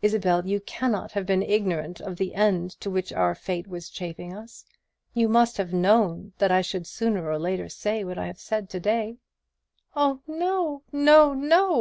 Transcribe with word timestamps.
Isabel, 0.00 0.46
you 0.46 0.60
cannot 0.60 1.10
have 1.10 1.26
been 1.26 1.42
ignorant 1.42 2.00
of 2.00 2.18
the 2.18 2.36
end 2.36 2.70
to 2.80 2.88
which 2.88 3.12
our 3.12 3.34
fate 3.34 3.66
was 3.66 3.90
chaffing 3.90 4.32
us; 4.32 4.64
you 5.12 5.28
must 5.28 5.56
have 5.56 5.72
known 5.72 6.32
that 6.38 6.52
I 6.52 6.60
should 6.60 6.86
sooner 6.86 7.28
or 7.28 7.36
later 7.36 7.68
say 7.68 8.04
what 8.04 8.16
I 8.16 8.28
have 8.28 8.38
said 8.38 8.70
to 8.70 8.78
day." 8.78 9.16
"Oh, 9.96 10.20
no, 10.28 10.84
no, 10.92 11.34
no!" 11.34 11.74